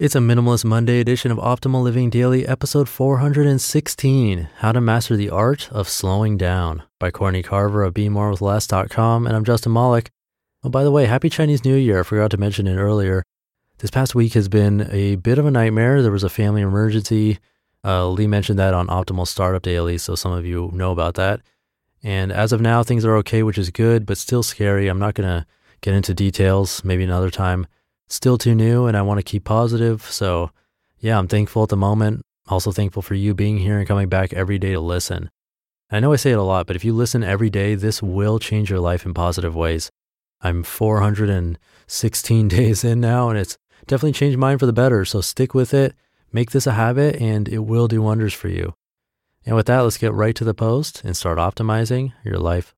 It's 0.00 0.14
a 0.14 0.18
Minimalist 0.18 0.64
Monday 0.64 0.98
edition 0.98 1.30
of 1.30 1.36
Optimal 1.36 1.82
Living 1.82 2.08
Daily, 2.08 2.48
episode 2.48 2.88
416 2.88 4.48
How 4.56 4.72
to 4.72 4.80
Master 4.80 5.14
the 5.14 5.28
Art 5.28 5.70
of 5.70 5.90
Slowing 5.90 6.38
Down 6.38 6.84
by 6.98 7.10
Courtney 7.10 7.42
Carver 7.42 7.82
of 7.82 7.92
BeMoreWithLess.com. 7.92 9.26
And 9.26 9.36
I'm 9.36 9.44
Justin 9.44 9.74
Malik. 9.74 10.10
Oh, 10.64 10.70
by 10.70 10.84
the 10.84 10.90
way, 10.90 11.04
happy 11.04 11.28
Chinese 11.28 11.66
New 11.66 11.74
Year. 11.74 12.00
I 12.00 12.04
forgot 12.04 12.30
to 12.30 12.38
mention 12.38 12.66
it 12.66 12.76
earlier. 12.76 13.24
This 13.80 13.90
past 13.90 14.14
week 14.14 14.32
has 14.32 14.48
been 14.48 14.88
a 14.90 15.16
bit 15.16 15.36
of 15.36 15.44
a 15.44 15.50
nightmare. 15.50 16.00
There 16.00 16.10
was 16.10 16.24
a 16.24 16.30
family 16.30 16.62
emergency. 16.62 17.38
Uh, 17.84 18.08
Lee 18.08 18.26
mentioned 18.26 18.58
that 18.58 18.72
on 18.72 18.86
Optimal 18.86 19.28
Startup 19.28 19.60
Daily, 19.60 19.98
so 19.98 20.14
some 20.14 20.32
of 20.32 20.46
you 20.46 20.70
know 20.72 20.92
about 20.92 21.16
that. 21.16 21.42
And 22.02 22.32
as 22.32 22.54
of 22.54 22.62
now, 22.62 22.82
things 22.82 23.04
are 23.04 23.16
okay, 23.16 23.42
which 23.42 23.58
is 23.58 23.68
good, 23.68 24.06
but 24.06 24.16
still 24.16 24.42
scary. 24.42 24.88
I'm 24.88 24.98
not 24.98 25.12
going 25.12 25.28
to 25.28 25.46
get 25.82 25.92
into 25.92 26.14
details, 26.14 26.82
maybe 26.86 27.04
another 27.04 27.30
time 27.30 27.66
still 28.10 28.36
too 28.36 28.54
new 28.54 28.86
and 28.86 28.96
I 28.96 29.02
want 29.02 29.18
to 29.18 29.24
keep 29.24 29.44
positive. 29.44 30.02
So, 30.02 30.50
yeah, 30.98 31.18
I'm 31.18 31.28
thankful 31.28 31.62
at 31.62 31.68
the 31.68 31.76
moment. 31.76 32.22
Also 32.48 32.72
thankful 32.72 33.02
for 33.02 33.14
you 33.14 33.32
being 33.34 33.58
here 33.58 33.78
and 33.78 33.88
coming 33.88 34.08
back 34.08 34.32
every 34.32 34.58
day 34.58 34.72
to 34.72 34.80
listen. 34.80 35.30
I 35.90 36.00
know 36.00 36.12
I 36.12 36.16
say 36.16 36.32
it 36.32 36.38
a 36.38 36.42
lot, 36.42 36.66
but 36.66 36.76
if 36.76 36.84
you 36.84 36.92
listen 36.92 37.24
every 37.24 37.50
day, 37.50 37.74
this 37.74 38.02
will 38.02 38.38
change 38.38 38.70
your 38.70 38.80
life 38.80 39.06
in 39.06 39.14
positive 39.14 39.56
ways. 39.56 39.90
I'm 40.40 40.62
416 40.62 42.48
days 42.48 42.84
in 42.84 43.00
now 43.00 43.28
and 43.28 43.38
it's 43.38 43.56
definitely 43.86 44.12
changed 44.12 44.38
mine 44.38 44.58
for 44.58 44.66
the 44.66 44.72
better. 44.72 45.04
So 45.04 45.20
stick 45.20 45.54
with 45.54 45.72
it, 45.72 45.94
make 46.32 46.50
this 46.50 46.66
a 46.66 46.72
habit, 46.72 47.16
and 47.16 47.48
it 47.48 47.60
will 47.60 47.88
do 47.88 48.02
wonders 48.02 48.34
for 48.34 48.48
you. 48.48 48.74
And 49.46 49.56
with 49.56 49.66
that, 49.66 49.80
let's 49.80 49.98
get 49.98 50.12
right 50.12 50.34
to 50.36 50.44
the 50.44 50.54
post 50.54 51.02
and 51.04 51.16
start 51.16 51.38
optimizing 51.38 52.12
your 52.24 52.38
life. 52.38 52.74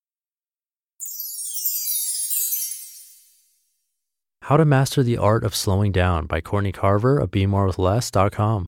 How 4.47 4.57
to 4.57 4.65
Master 4.65 5.03
the 5.03 5.17
Art 5.17 5.45
of 5.45 5.55
Slowing 5.55 5.93
Down 5.93 6.25
by 6.25 6.41
Courtney 6.41 6.73
Carver 6.73 7.17
of 7.17 7.31
BeMoreWithLess.com. 7.31 8.65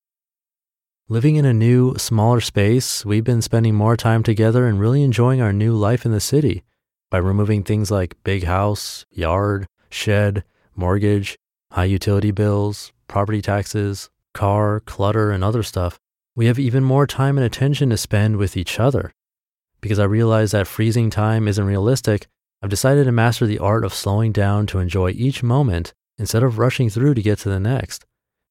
Living 1.10 1.36
in 1.36 1.44
a 1.44 1.54
new, 1.54 1.96
smaller 1.98 2.40
space, 2.40 3.04
we've 3.04 3.26
been 3.26 3.42
spending 3.42 3.76
more 3.76 3.98
time 3.98 4.24
together 4.24 4.68
and 4.68 4.80
really 4.80 5.04
enjoying 5.04 5.42
our 5.42 5.52
new 5.52 5.74
life 5.74 6.06
in 6.06 6.14
the 6.14 6.22
city 6.22 6.64
by 7.12 7.18
removing 7.18 7.62
things 7.62 7.92
like 7.92 8.16
big 8.24 8.46
house, 8.46 9.06
yard, 9.12 9.68
shed, 9.90 10.46
mortgage, 10.78 11.38
high 11.74 11.84
utility 11.84 12.32
bills, 12.32 12.94
property 13.10 13.42
taxes, 13.42 14.10
car, 14.34 14.80
clutter, 14.80 15.30
and 15.30 15.44
other 15.44 15.62
stuff. 15.62 16.00
We 16.38 16.46
have 16.46 16.58
even 16.58 16.86
more 16.86 17.06
time 17.06 17.38
and 17.38 17.46
attention 17.46 17.90
to 17.90 17.98
spend 17.98 18.38
with 18.38 18.56
each 18.56 18.80
other. 18.80 19.12
Because 19.82 20.00
I 20.00 20.06
realize 20.06 20.52
that 20.52 20.68
freezing 20.68 21.10
time 21.10 21.50
isn't 21.50 21.66
realistic, 21.66 22.28
I've 22.66 22.72
decided 22.72 23.04
to 23.04 23.12
master 23.12 23.46
the 23.46 23.60
art 23.60 23.86
of 23.86 23.94
slowing 23.94 24.32
down 24.32 24.66
to 24.68 24.80
enjoy 24.80 25.12
each 25.12 25.44
moment 25.44 25.94
instead 26.18 26.42
of 26.42 26.58
rushing 26.58 26.90
through 26.90 27.14
to 27.14 27.22
get 27.22 27.38
to 27.40 27.50
the 27.50 27.60
next. 27.60 28.06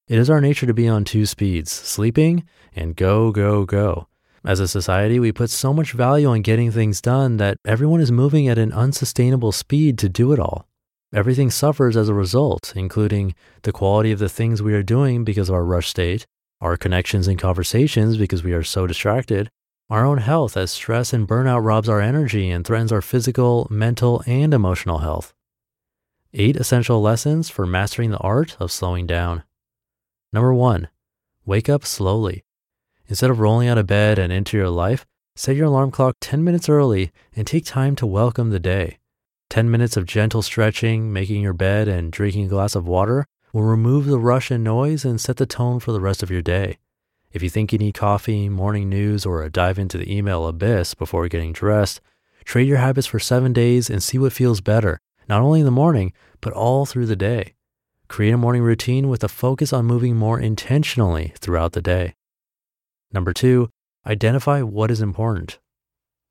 It 0.06 0.20
is 0.20 0.30
our 0.30 0.40
nature 0.40 0.66
to 0.66 0.72
be 0.72 0.86
on 0.86 1.02
two 1.02 1.26
speeds, 1.26 1.72
sleeping 1.72 2.44
and 2.76 2.94
go, 2.94 3.32
go, 3.32 3.64
go. 3.64 4.06
As 4.44 4.60
a 4.60 4.68
society, 4.68 5.18
we 5.18 5.32
put 5.32 5.50
so 5.50 5.72
much 5.74 5.90
value 5.90 6.28
on 6.28 6.42
getting 6.42 6.70
things 6.70 7.00
done 7.00 7.38
that 7.38 7.56
everyone 7.64 8.00
is 8.00 8.12
moving 8.12 8.46
at 8.46 8.56
an 8.56 8.72
unsustainable 8.72 9.50
speed 9.50 9.98
to 9.98 10.08
do 10.08 10.32
it 10.32 10.38
all. 10.38 10.68
Everything 11.12 11.50
suffers 11.50 11.96
as 11.96 12.08
a 12.08 12.14
result, 12.14 12.72
including 12.76 13.34
the 13.62 13.72
quality 13.72 14.12
of 14.12 14.20
the 14.20 14.28
things 14.28 14.62
we 14.62 14.74
are 14.74 14.84
doing 14.84 15.24
because 15.24 15.48
of 15.48 15.56
our 15.56 15.64
rush 15.64 15.88
state, 15.88 16.24
our 16.60 16.76
connections 16.76 17.26
and 17.26 17.36
conversations 17.36 18.16
because 18.16 18.44
we 18.44 18.52
are 18.52 18.62
so 18.62 18.86
distracted, 18.86 19.50
our 19.90 20.04
own 20.04 20.18
health 20.18 20.56
as 20.56 20.70
stress 20.70 21.12
and 21.12 21.28
burnout 21.28 21.64
robs 21.64 21.88
our 21.88 22.00
energy 22.00 22.50
and 22.50 22.66
threatens 22.66 22.90
our 22.90 23.02
physical, 23.02 23.66
mental, 23.70 24.22
and 24.26 24.54
emotional 24.54 24.98
health. 24.98 25.34
Eight 26.32 26.56
essential 26.56 27.02
lessons 27.02 27.50
for 27.50 27.66
mastering 27.66 28.10
the 28.10 28.18
art 28.18 28.56
of 28.58 28.72
slowing 28.72 29.06
down. 29.06 29.44
Number 30.32 30.54
one, 30.54 30.88
wake 31.44 31.68
up 31.68 31.84
slowly. 31.84 32.44
Instead 33.06 33.30
of 33.30 33.38
rolling 33.38 33.68
out 33.68 33.78
of 33.78 33.86
bed 33.86 34.18
and 34.18 34.32
into 34.32 34.56
your 34.56 34.70
life, 34.70 35.04
set 35.36 35.54
your 35.54 35.66
alarm 35.66 35.90
clock 35.90 36.16
10 36.20 36.42
minutes 36.42 36.68
early 36.68 37.12
and 37.36 37.46
take 37.46 37.66
time 37.66 37.94
to 37.96 38.06
welcome 38.06 38.50
the 38.50 38.58
day. 38.58 38.98
10 39.50 39.70
minutes 39.70 39.96
of 39.96 40.06
gentle 40.06 40.42
stretching, 40.42 41.12
making 41.12 41.42
your 41.42 41.52
bed, 41.52 41.86
and 41.86 42.10
drinking 42.10 42.46
a 42.46 42.48
glass 42.48 42.74
of 42.74 42.88
water 42.88 43.26
will 43.52 43.62
remove 43.62 44.06
the 44.06 44.18
rush 44.18 44.50
and 44.50 44.64
noise 44.64 45.04
and 45.04 45.20
set 45.20 45.36
the 45.36 45.46
tone 45.46 45.78
for 45.78 45.92
the 45.92 46.00
rest 46.00 46.22
of 46.22 46.30
your 46.30 46.42
day. 46.42 46.78
If 47.34 47.42
you 47.42 47.50
think 47.50 47.72
you 47.72 47.78
need 47.78 47.94
coffee, 47.94 48.48
morning 48.48 48.88
news, 48.88 49.26
or 49.26 49.42
a 49.42 49.50
dive 49.50 49.76
into 49.76 49.98
the 49.98 50.16
email 50.16 50.46
abyss 50.46 50.94
before 50.94 51.26
getting 51.26 51.52
dressed, 51.52 52.00
trade 52.44 52.68
your 52.68 52.78
habits 52.78 53.08
for 53.08 53.18
seven 53.18 53.52
days 53.52 53.90
and 53.90 54.00
see 54.00 54.18
what 54.18 54.32
feels 54.32 54.60
better, 54.60 55.00
not 55.28 55.42
only 55.42 55.58
in 55.58 55.64
the 55.66 55.72
morning, 55.72 56.12
but 56.40 56.52
all 56.52 56.86
through 56.86 57.06
the 57.06 57.16
day. 57.16 57.54
Create 58.06 58.30
a 58.30 58.38
morning 58.38 58.62
routine 58.62 59.08
with 59.08 59.24
a 59.24 59.28
focus 59.28 59.72
on 59.72 59.84
moving 59.84 60.14
more 60.14 60.38
intentionally 60.38 61.32
throughout 61.40 61.72
the 61.72 61.82
day. 61.82 62.14
Number 63.12 63.32
two, 63.32 63.68
identify 64.06 64.62
what 64.62 64.92
is 64.92 65.00
important. 65.00 65.58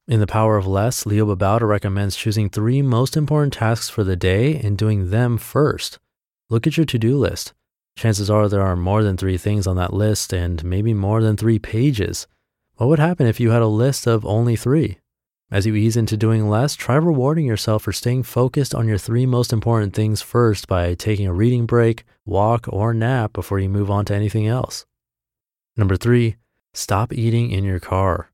In 0.08 0.22
The 0.22 0.28
Power 0.28 0.56
of 0.56 0.66
Less, 0.66 1.06
Leo 1.06 1.26
Babauta 1.26 1.68
recommends 1.68 2.16
choosing 2.16 2.50
three 2.50 2.82
most 2.82 3.18
important 3.18 3.52
tasks 3.52 3.90
for 3.90 4.06
the 4.06 4.16
day 4.16 4.56
and 4.56 4.78
doing 4.78 5.10
them 5.10 5.38
first. 5.38 6.00
Look 6.50 6.66
at 6.66 6.78
your 6.78 6.86
to 6.86 6.98
do 6.98 7.18
list. 7.18 7.52
Chances 7.96 8.30
are 8.30 8.50
there 8.50 8.62
are 8.62 8.76
more 8.76 9.04
than 9.04 9.18
three 9.18 9.38
things 9.38 9.68
on 9.68 9.76
that 9.76 9.94
list 9.94 10.34
and 10.34 10.64
maybe 10.64 10.94
more 10.94 11.22
than 11.22 11.38
three 11.38 11.60
pages. 11.60 12.28
What 12.76 12.90
would 12.90 13.00
happen 13.00 13.28
if 13.28 13.40
you 13.40 13.52
had 13.52 13.62
a 13.62 13.68
list 13.68 14.08
of 14.08 14.26
only 14.26 14.56
three? 14.56 14.98
As 15.52 15.68
you 15.68 15.76
ease 15.76 15.96
into 15.96 16.18
doing 16.18 16.50
less, 16.50 16.76
try 16.76 16.96
rewarding 16.96 17.46
yourself 17.46 17.84
for 17.84 17.94
staying 17.94 18.24
focused 18.24 18.74
on 18.74 18.88
your 18.88 18.98
three 18.98 19.28
most 19.28 19.54
important 19.54 19.94
things 19.94 20.22
first 20.22 20.68
by 20.68 20.96
taking 20.96 21.28
a 21.28 21.34
reading 21.34 21.68
break, 21.68 22.06
walk, 22.26 22.68
or 22.68 22.94
nap 22.94 23.34
before 23.34 23.60
you 23.60 23.70
move 23.70 23.92
on 23.92 24.06
to 24.06 24.16
anything 24.16 24.48
else. 24.48 24.88
Number 25.78 25.96
three, 25.96 26.38
stop 26.74 27.14
eating 27.14 27.52
in 27.52 27.64
your 27.64 27.80
car. 27.80 28.32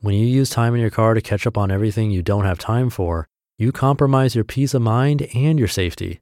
When 0.00 0.14
you 0.14 0.26
use 0.26 0.48
time 0.48 0.74
in 0.74 0.80
your 0.80 0.90
car 0.90 1.12
to 1.12 1.20
catch 1.20 1.46
up 1.46 1.58
on 1.58 1.70
everything 1.70 2.10
you 2.10 2.22
don't 2.22 2.46
have 2.46 2.58
time 2.58 2.88
for, 2.88 3.28
you 3.58 3.70
compromise 3.70 4.34
your 4.34 4.44
peace 4.44 4.72
of 4.72 4.80
mind 4.80 5.28
and 5.34 5.58
your 5.58 5.68
safety. 5.68 6.20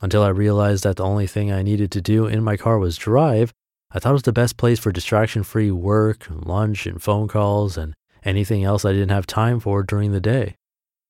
Until 0.00 0.22
I 0.22 0.28
realized 0.28 0.84
that 0.84 0.96
the 0.96 1.04
only 1.04 1.26
thing 1.26 1.50
I 1.50 1.62
needed 1.62 1.90
to 1.92 2.02
do 2.02 2.26
in 2.26 2.44
my 2.44 2.56
car 2.56 2.78
was 2.78 2.98
drive, 2.98 3.54
I 3.90 3.98
thought 3.98 4.10
it 4.10 4.12
was 4.14 4.22
the 4.22 4.32
best 4.32 4.56
place 4.56 4.78
for 4.78 4.92
distraction 4.92 5.42
free 5.42 5.70
work, 5.70 6.26
lunch, 6.30 6.86
and 6.86 7.02
phone 7.02 7.28
calls, 7.28 7.78
and 7.78 7.94
anything 8.22 8.62
else 8.62 8.84
I 8.84 8.92
didn't 8.92 9.10
have 9.10 9.26
time 9.26 9.58
for 9.58 9.82
during 9.82 10.12
the 10.12 10.20
day. 10.20 10.56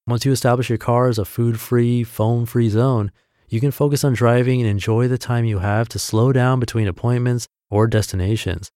Once 0.05 0.25
you 0.25 0.31
establish 0.31 0.69
your 0.69 0.77
car 0.77 1.09
as 1.09 1.19
a 1.19 1.25
food 1.25 1.59
free, 1.59 2.03
phone 2.03 2.45
free 2.45 2.69
zone, 2.69 3.11
you 3.49 3.59
can 3.59 3.71
focus 3.71 4.05
on 4.05 4.13
driving 4.13 4.61
and 4.61 4.69
enjoy 4.69 5.07
the 5.07 5.17
time 5.17 5.43
you 5.43 5.59
have 5.59 5.89
to 5.89 5.99
slow 5.99 6.31
down 6.31 6.61
between 6.61 6.87
appointments 6.87 7.47
or 7.69 7.87
destinations. 7.87 8.71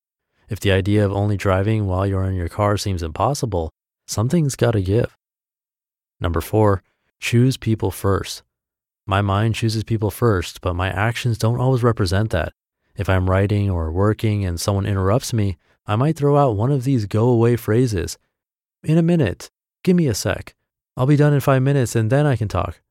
If 0.49 0.59
the 0.59 0.73
idea 0.73 1.05
of 1.05 1.13
only 1.13 1.37
driving 1.37 1.87
while 1.87 2.05
you're 2.05 2.25
in 2.25 2.35
your 2.35 2.49
car 2.49 2.75
seems 2.75 3.01
impossible, 3.01 3.71
something's 4.07 4.57
got 4.57 4.71
to 4.71 4.81
give. 4.81 5.15
Number 6.19 6.41
four, 6.41 6.83
choose 7.21 7.55
people 7.55 7.91
first. 7.91 8.43
My 9.05 9.21
mind 9.21 9.55
chooses 9.55 9.83
people 9.83 10.11
first, 10.11 10.61
but 10.61 10.75
my 10.75 10.89
actions 10.89 11.37
don't 11.37 11.59
always 11.59 11.83
represent 11.83 12.29
that. 12.31 12.53
If 12.95 13.09
I'm 13.09 13.29
writing 13.29 13.69
or 13.69 13.91
working 13.91 14.45
and 14.45 14.59
someone 14.59 14.85
interrupts 14.85 15.33
me, 15.33 15.57
I 15.87 15.95
might 15.95 16.15
throw 16.15 16.37
out 16.37 16.55
one 16.55 16.71
of 16.71 16.83
these 16.83 17.05
go 17.05 17.27
away 17.27 17.55
phrases. 17.55 18.17
In 18.83 18.97
a 18.97 19.03
minute, 19.03 19.49
give 19.83 19.95
me 19.95 20.07
a 20.07 20.13
sec. 20.13 20.55
I'll 20.95 21.07
be 21.07 21.15
done 21.15 21.33
in 21.33 21.39
five 21.39 21.61
minutes 21.61 21.95
and 21.95 22.11
then 22.11 22.25
I 22.25 22.35
can 22.35 22.47
talk. 22.47 22.81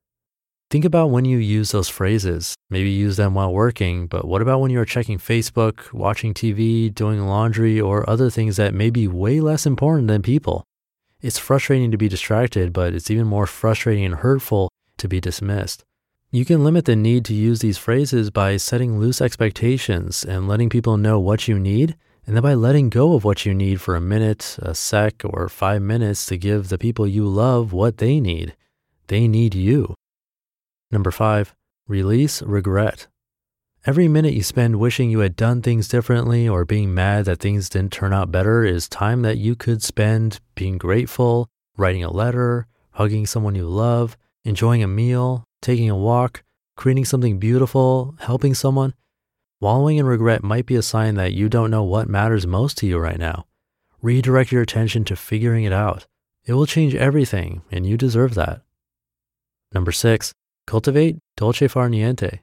Think 0.71 0.85
about 0.85 1.11
when 1.11 1.25
you 1.25 1.39
use 1.39 1.73
those 1.73 1.89
phrases. 1.89 2.55
Maybe 2.71 2.91
use 2.91 3.17
them 3.17 3.35
while 3.35 3.53
working, 3.53 4.07
but 4.07 4.25
what 4.25 4.41
about 4.41 4.61
when 4.61 4.71
you're 4.71 4.85
checking 4.85 5.19
Facebook, 5.19 5.93
watching 5.93 6.33
TV, 6.33 6.95
doing 6.95 7.27
laundry, 7.27 7.81
or 7.81 8.09
other 8.09 8.31
things 8.31 8.57
that 8.57 8.73
may 8.73 8.89
be 8.89 9.09
way 9.09 9.41
less 9.41 9.67
important 9.67 10.07
than 10.07 10.23
people? 10.23 10.65
It's 11.21 11.39
frustrating 11.39 11.91
to 11.91 11.99
be 11.99 12.09
distracted, 12.09 12.73
but 12.73 12.95
it's 12.95 13.11
even 13.11 13.27
more 13.27 13.47
frustrating 13.47 14.05
and 14.05 14.15
hurtful 14.15 14.71
to 14.99 15.09
be 15.09 15.21
dismissed. 15.21 15.85
You 16.33 16.45
can 16.45 16.63
limit 16.63 16.85
the 16.85 16.95
need 16.95 17.25
to 17.25 17.35
use 17.35 17.59
these 17.59 17.77
phrases 17.77 18.31
by 18.31 18.57
setting 18.57 19.01
loose 19.01 19.21
expectations 19.21 20.23
and 20.23 20.47
letting 20.47 20.69
people 20.69 20.97
know 20.97 21.19
what 21.19 21.49
you 21.49 21.59
need, 21.59 21.97
and 22.25 22.37
then 22.37 22.43
by 22.45 22.55
letting 22.55 22.89
go 22.89 23.15
of 23.15 23.25
what 23.25 23.45
you 23.45 23.53
need 23.53 23.81
for 23.81 23.97
a 23.97 24.01
minute, 24.01 24.57
a 24.63 24.77
sec, 24.77 25.23
or 25.25 25.49
five 25.49 25.83
minutes 25.83 26.27
to 26.27 26.37
give 26.37 26.69
the 26.69 26.79
people 26.79 27.05
you 27.05 27.27
love 27.27 27.73
what 27.73 27.97
they 27.97 28.21
need. 28.21 28.55
They 29.09 29.27
need 29.27 29.57
you. 29.57 29.97
Number 30.93 31.11
five, 31.11 31.53
release 31.89 32.43
regret. 32.43 33.09
Every 33.85 34.07
minute 34.07 34.35
you 34.35 34.45
spend 34.45 34.79
wishing 34.79 35.11
you 35.11 35.19
had 35.21 35.35
done 35.35 35.63
things 35.63 35.89
differently 35.89 36.49
or 36.49 36.65
being 36.65 36.95
mad 36.95 37.25
that 37.25 37.41
things 37.41 37.69
didn't 37.69 37.93
turn 37.93 38.13
out 38.13 38.31
better 38.31 38.63
is 38.65 38.89
time 38.89 39.23
that 39.23 39.39
you 39.39 39.57
could 39.57 39.83
spend 39.83 40.39
being 40.55 40.79
grateful, 40.79 41.49
writing 41.77 42.05
a 42.05 42.13
letter, 42.13 42.69
hugging 42.93 43.27
someone 43.27 43.57
you 43.57 43.67
love, 43.67 44.17
enjoying 44.45 44.85
a 44.85 44.87
meal, 44.87 45.45
taking 45.63 45.91
a 45.91 45.97
walk, 45.97 46.43
creating 46.77 47.05
something 47.05 47.39
beautiful, 47.39 48.15
helping 48.21 48.55
someone. 48.55 48.95
Wallowing 49.61 49.99
in 49.99 50.07
regret 50.07 50.43
might 50.43 50.67
be 50.67 50.77
a 50.77 50.83
sign 50.83 51.17
that 51.17 51.33
you 51.33 51.49
don't 51.49 51.71
know 51.71 51.83
what 51.83 52.09
matters 52.09 52.47
most 52.47 52.79
to 52.79 52.87
you 52.87 52.99
right 52.99 53.19
now. 53.19 53.47
Redirect 54.01 54.53
your 54.53 54.63
attention 54.63 55.05
to 55.05 55.17
figuring 55.17 55.65
it 55.65 55.73
out. 55.73 56.07
It 56.47 56.55
will 56.55 56.67
change 56.67 56.95
everything, 56.95 57.63
and 57.71 57.87
you 57.87 57.97
deserve 57.99 58.35
that. 58.35 58.63
Number 59.73 59.93
six, 59.93 60.33
Cultivate 60.71 61.19
dolce 61.37 61.67
far 61.67 61.89
niente. 61.89 62.39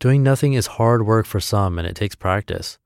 Doing 0.00 0.22
nothing 0.22 0.52
is 0.52 0.76
hard 0.76 1.06
work 1.06 1.24
for 1.24 1.40
some 1.40 1.78
and 1.78 1.88
it 1.88 1.96
takes 1.96 2.14
practice. 2.14 2.78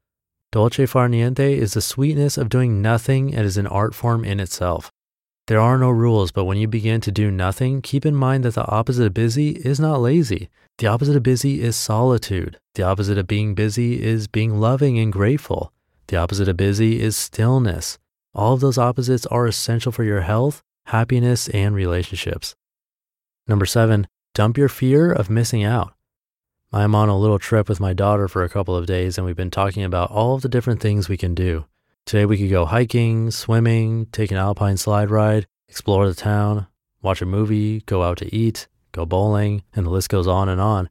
Dolce 0.53 0.87
far 0.87 1.09
niente 1.09 1.57
is 1.57 1.75
the 1.75 1.81
sweetness 1.81 2.39
of 2.39 2.49
doing 2.49 2.81
nothing 2.81 3.35
and 3.35 3.45
is 3.45 3.57
an 3.57 3.67
art 3.67 3.93
form 3.93 4.25
in 4.25 4.39
itself. 4.39 4.93
There 5.53 5.61
are 5.61 5.77
no 5.77 5.91
rules, 5.91 6.33
but 6.33 6.47
when 6.47 6.57
you 6.57 6.67
begin 6.67 7.03
to 7.03 7.13
do 7.13 7.31
nothing, 7.31 7.83
keep 7.83 8.07
in 8.07 8.15
mind 8.15 8.43
that 8.45 8.55
the 8.55 8.67
opposite 8.67 9.05
of 9.05 9.13
busy 9.13 9.51
is 9.51 9.79
not 9.79 10.01
lazy. 10.01 10.49
The 10.79 10.87
opposite 10.87 11.15
of 11.15 11.23
busy 11.23 11.61
is 11.61 11.77
solitude. 11.77 12.59
The 12.75 12.85
opposite 12.85 13.19
of 13.19 13.27
being 13.27 13.55
busy 13.55 14.03
is 14.03 14.29
being 14.29 14.59
loving 14.59 14.99
and 14.99 15.13
grateful. 15.13 15.71
The 16.07 16.17
opposite 16.17 16.49
of 16.49 16.57
busy 16.57 17.03
is 17.03 17.19
stillness. 17.19 17.99
All 18.35 18.55
of 18.55 18.61
those 18.61 18.79
opposites 18.79 19.27
are 19.27 19.47
essential 19.47 19.93
for 19.93 20.05
your 20.05 20.23
health, 20.23 20.63
happiness, 20.87 21.49
and 21.51 21.75
relationships. 21.75 22.55
Number 23.47 23.67
seven, 23.67 24.07
Dump 24.35 24.57
your 24.57 24.71
fear 24.71 25.13
of 25.13 25.29
missing 25.29 25.63
out. 25.63 25.93
I'm 26.73 26.95
on 26.95 27.11
a 27.11 27.19
little 27.19 27.39
trip 27.39 27.69
with 27.69 27.79
my 27.79 27.93
daughter 27.93 28.27
for 28.27 28.43
a 28.43 28.49
couple 28.49 28.75
of 28.75 28.87
days, 28.87 29.19
and 29.19 29.27
we've 29.27 29.37
been 29.37 29.51
talking 29.51 29.85
about 29.85 30.11
all 30.11 30.35
of 30.35 30.41
the 30.41 30.49
different 30.49 30.81
things 30.81 31.11
we 31.11 31.19
can 31.19 31.35
do. 31.35 31.67
Today, 32.05 32.27
we 32.27 32.37
could 32.37 32.51
go 32.51 32.67
hiking, 32.67 33.31
swimming, 33.31 34.07
take 34.07 34.31
an 34.31 34.37
alpine 34.37 34.77
slide 34.77 35.11
ride, 35.11 35.47
explore 35.69 36.07
the 36.07 36.15
town, 36.15 36.67
watch 37.01 37.23
a 37.23 37.27
movie, 37.27 37.81
go 37.83 38.03
out 38.03 38.19
to 38.19 38.35
eat, 38.35 38.69
go 38.93 39.07
bowling, 39.07 39.63
and 39.75 39.87
the 39.87 39.91
list 39.91 40.09
goes 40.09 40.27
on 40.27 40.49
and 40.49 40.61
on. 40.61 40.91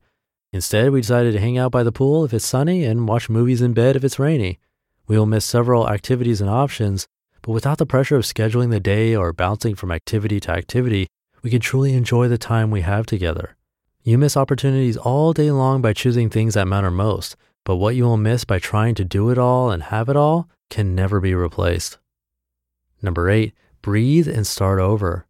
Instead, 0.54 0.92
we 0.92 1.02
decided 1.02 1.34
to 1.34 1.40
hang 1.40 1.58
out 1.58 1.72
by 1.72 1.84
the 1.84 1.92
pool 1.92 2.26
if 2.26 2.34
it's 2.34 2.46
sunny 2.46 2.84
and 2.84 3.08
watch 3.08 3.30
movies 3.30 3.62
in 3.62 3.74
bed 3.74 3.96
if 3.96 4.04
it's 4.04 4.20
rainy. 4.20 4.60
We 5.08 5.18
will 5.18 5.26
miss 5.26 5.46
several 5.46 5.90
activities 5.90 6.42
and 6.42 6.50
options, 6.50 7.08
but 7.42 7.52
without 7.52 7.78
the 7.78 7.86
pressure 7.86 8.16
of 8.16 8.24
scheduling 8.24 8.70
the 8.70 8.80
day 8.80 9.16
or 9.16 9.34
bouncing 9.34 9.76
from 9.76 9.92
activity 9.92 10.40
to 10.42 10.52
activity, 10.52 11.08
we 11.44 11.50
can 11.50 11.60
truly 11.60 11.94
enjoy 11.94 12.28
the 12.28 12.38
time 12.38 12.72
we 12.72 12.82
have 12.82 13.06
together. 13.06 13.56
You 14.04 14.18
miss 14.18 14.36
opportunities 14.36 14.98
all 14.98 15.34
day 15.34 15.52
long 15.52 15.82
by 15.82 15.94
choosing 15.94 16.30
things 16.30 16.56
that 16.56 16.68
matter 16.68 16.92
most, 16.92 17.36
but 17.64 17.76
what 17.78 17.96
you 17.96 18.06
will 18.06 18.18
miss 18.18 18.44
by 18.44 18.60
trying 18.60 18.96
to 18.96 19.06
do 19.06 19.30
it 19.30 19.38
all 19.38 19.72
and 19.72 19.84
have 19.84 20.10
it 20.10 20.16
all 20.16 20.50
can 20.72 20.96
never 20.96 21.20
be 21.20 21.36
replaced. 21.36 22.00
Number 23.04 23.30
eight, 23.30 23.54
breathe 23.84 24.28
and 24.28 24.48
start 24.48 24.80
over. 24.80 25.28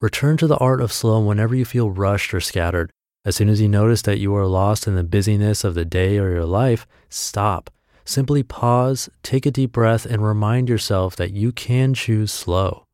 Return 0.00 0.36
to 0.38 0.48
the 0.48 0.56
art 0.56 0.80
of 0.80 0.92
slow 0.92 1.20
whenever 1.20 1.54
you 1.54 1.64
feel 1.64 1.90
rushed 1.90 2.34
or 2.34 2.40
scattered. 2.40 2.90
As 3.24 3.36
soon 3.36 3.48
as 3.48 3.60
you 3.60 3.68
notice 3.68 4.02
that 4.02 4.18
you 4.18 4.34
are 4.34 4.46
lost 4.46 4.86
in 4.86 4.96
the 4.96 5.04
busyness 5.04 5.62
of 5.62 5.74
the 5.74 5.84
day 5.84 6.18
or 6.18 6.30
your 6.30 6.44
life, 6.44 6.86
stop. 7.08 7.70
Simply 8.04 8.42
pause, 8.42 9.08
take 9.22 9.46
a 9.46 9.50
deep 9.50 9.72
breath, 9.72 10.04
and 10.04 10.22
remind 10.22 10.68
yourself 10.68 11.16
that 11.16 11.32
you 11.32 11.52
can 11.52 11.94
choose 11.94 12.32
slow. 12.32 12.84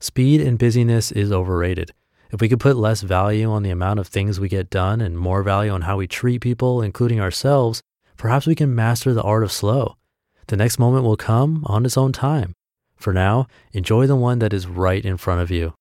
Speed 0.00 0.40
and 0.40 0.58
busyness 0.58 1.12
is 1.12 1.30
overrated. 1.30 1.92
If 2.30 2.40
we 2.40 2.48
could 2.48 2.60
put 2.60 2.76
less 2.76 3.02
value 3.02 3.50
on 3.50 3.62
the 3.62 3.70
amount 3.70 4.00
of 4.00 4.08
things 4.08 4.40
we 4.40 4.48
get 4.48 4.70
done 4.70 5.00
and 5.00 5.18
more 5.18 5.42
value 5.42 5.70
on 5.70 5.82
how 5.82 5.96
we 5.96 6.06
treat 6.06 6.40
people, 6.40 6.82
including 6.82 7.20
ourselves, 7.20 7.82
perhaps 8.16 8.46
we 8.46 8.54
can 8.54 8.74
master 8.74 9.14
the 9.14 9.22
art 9.22 9.44
of 9.44 9.52
slow. 9.52 9.97
The 10.48 10.56
next 10.56 10.78
moment 10.78 11.04
will 11.04 11.16
come 11.16 11.62
on 11.66 11.84
its 11.84 11.96
own 11.96 12.12
time. 12.12 12.54
For 12.96 13.12
now, 13.12 13.46
enjoy 13.72 14.06
the 14.06 14.16
one 14.16 14.40
that 14.40 14.52
is 14.52 14.66
right 14.66 15.04
in 15.04 15.16
front 15.16 15.40
of 15.40 15.50
you. 15.50 15.74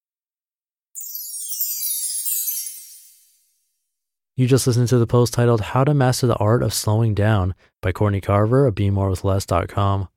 You 4.36 4.46
just 4.46 4.68
listened 4.68 4.90
to 4.90 5.00
the 5.00 5.08
post 5.08 5.34
titled 5.34 5.62
How 5.62 5.84
to 5.84 5.96
Master 5.96 6.28
the 6.28 6.36
Art 6.36 6.62
of 6.62 6.74
Slowing 6.74 7.16
Down 7.16 7.56
by 7.82 7.92
Courtney 7.92 8.22
Carver 8.22 8.68
of 8.68 8.76
BeMoreWithLess.com. 8.76 10.10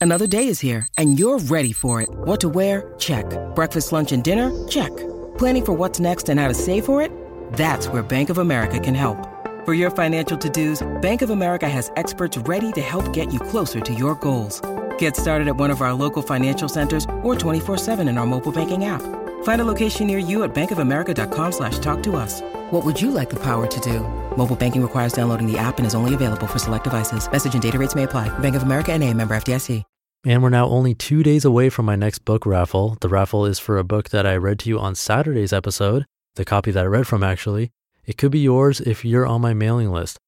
Another 0.00 0.26
day 0.26 0.48
is 0.48 0.60
here, 0.60 0.88
and 0.96 1.18
you're 1.18 1.38
ready 1.38 1.72
for 1.72 2.00
it. 2.00 2.08
What 2.10 2.40
to 2.40 2.48
wear? 2.48 2.94
Check. 2.98 3.26
Breakfast, 3.54 3.92
lunch, 3.92 4.10
and 4.10 4.24
dinner? 4.24 4.50
Check. 4.68 4.96
Planning 5.38 5.64
for 5.64 5.72
what's 5.74 6.00
next 6.00 6.28
and 6.28 6.40
how 6.40 6.48
to 6.48 6.54
save 6.54 6.84
for 6.84 7.02
it? 7.02 7.12
That's 7.52 7.88
where 7.88 8.02
Bank 8.02 8.30
of 8.30 8.38
America 8.38 8.80
can 8.80 8.94
help. 8.94 9.37
For 9.68 9.74
your 9.74 9.90
financial 9.90 10.38
to-dos, 10.38 10.82
Bank 11.02 11.20
of 11.20 11.28
America 11.28 11.68
has 11.68 11.92
experts 11.96 12.38
ready 12.38 12.72
to 12.72 12.80
help 12.80 13.12
get 13.12 13.30
you 13.34 13.38
closer 13.38 13.80
to 13.80 13.92
your 13.92 14.14
goals. 14.14 14.62
Get 14.96 15.14
started 15.14 15.46
at 15.46 15.56
one 15.56 15.70
of 15.70 15.82
our 15.82 15.92
local 15.92 16.22
financial 16.22 16.70
centers 16.70 17.04
or 17.22 17.34
24-7 17.34 18.08
in 18.08 18.16
our 18.16 18.24
mobile 18.24 18.50
banking 18.50 18.86
app. 18.86 19.02
Find 19.42 19.60
a 19.60 19.66
location 19.66 20.06
near 20.06 20.16
you 20.16 20.42
at 20.44 20.54
bankofamerica.com 20.54 21.52
slash 21.52 21.78
talk 21.80 22.02
to 22.04 22.16
us. 22.16 22.40
What 22.70 22.86
would 22.86 22.98
you 22.98 23.10
like 23.10 23.28
the 23.28 23.42
power 23.42 23.66
to 23.66 23.80
do? 23.80 24.00
Mobile 24.38 24.56
banking 24.56 24.80
requires 24.80 25.12
downloading 25.12 25.46
the 25.46 25.58
app 25.58 25.76
and 25.76 25.86
is 25.86 25.94
only 25.94 26.14
available 26.14 26.46
for 26.46 26.58
select 26.58 26.84
devices. 26.84 27.30
Message 27.30 27.52
and 27.52 27.62
data 27.62 27.78
rates 27.78 27.94
may 27.94 28.04
apply. 28.04 28.30
Bank 28.38 28.56
of 28.56 28.62
America 28.62 28.94
and 28.94 29.04
a 29.04 29.12
member 29.12 29.36
FDIC. 29.36 29.82
And 30.24 30.42
we're 30.42 30.48
now 30.48 30.66
only 30.70 30.94
two 30.94 31.22
days 31.22 31.44
away 31.44 31.68
from 31.68 31.84
my 31.84 31.94
next 31.94 32.20
book 32.20 32.46
raffle. 32.46 32.96
The 33.02 33.10
raffle 33.10 33.44
is 33.44 33.58
for 33.58 33.76
a 33.76 33.84
book 33.84 34.08
that 34.08 34.24
I 34.24 34.34
read 34.36 34.60
to 34.60 34.70
you 34.70 34.78
on 34.78 34.94
Saturday's 34.94 35.52
episode, 35.52 36.06
the 36.36 36.46
copy 36.46 36.70
that 36.70 36.84
I 36.84 36.86
read 36.86 37.06
from 37.06 37.22
actually. 37.22 37.70
It 38.08 38.16
could 38.16 38.32
be 38.32 38.40
yours 38.40 38.80
if 38.80 39.04
you're 39.04 39.26
on 39.26 39.40
my 39.40 39.54
mailing 39.54 39.92
list. 39.92 40.18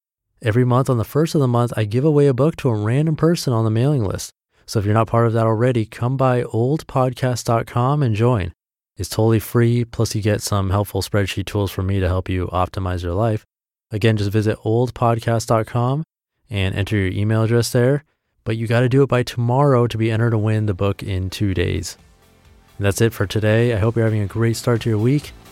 Every 0.42 0.64
month 0.64 0.88
on 0.88 0.98
the 0.98 1.04
first 1.04 1.34
of 1.34 1.40
the 1.40 1.48
month, 1.48 1.72
I 1.76 1.84
give 1.84 2.04
away 2.04 2.28
a 2.28 2.34
book 2.34 2.54
to 2.56 2.68
a 2.68 2.74
random 2.74 3.16
person 3.16 3.52
on 3.52 3.64
the 3.64 3.70
mailing 3.70 4.04
list. 4.04 4.30
So 4.66 4.78
if 4.78 4.84
you're 4.84 4.94
not 4.94 5.08
part 5.08 5.26
of 5.26 5.32
that 5.32 5.46
already, 5.46 5.86
come 5.86 6.16
by 6.16 6.42
oldpodcast.com 6.42 8.02
and 8.02 8.14
join. 8.14 8.52
It's 8.96 9.08
totally 9.08 9.40
free, 9.40 9.84
plus 9.84 10.14
you 10.14 10.22
get 10.22 10.42
some 10.42 10.70
helpful 10.70 11.02
spreadsheet 11.02 11.46
tools 11.46 11.72
from 11.72 11.86
me 11.86 11.98
to 11.98 12.06
help 12.06 12.28
you 12.28 12.46
optimize 12.52 13.02
your 13.02 13.14
life. 13.14 13.44
Again, 13.90 14.16
just 14.16 14.30
visit 14.30 14.58
oldpodcast.com 14.58 16.04
and 16.50 16.74
enter 16.74 16.96
your 16.96 17.12
email 17.12 17.42
address 17.42 17.72
there 17.72 18.04
but 18.44 18.56
you 18.56 18.66
got 18.66 18.80
to 18.80 18.88
do 18.88 19.02
it 19.02 19.08
by 19.08 19.22
tomorrow 19.22 19.86
to 19.86 19.98
be 19.98 20.10
entered 20.10 20.30
to 20.30 20.38
win 20.38 20.66
the 20.66 20.74
book 20.74 21.02
in 21.02 21.30
two 21.30 21.54
days. 21.54 21.96
And 22.78 22.86
that's 22.86 23.00
it 23.00 23.12
for 23.12 23.26
today. 23.26 23.74
I 23.74 23.78
hope 23.78 23.96
you're 23.96 24.04
having 24.04 24.22
a 24.22 24.26
great 24.26 24.56
start 24.56 24.80
to 24.82 24.88
your 24.88 24.98
week, 24.98 25.32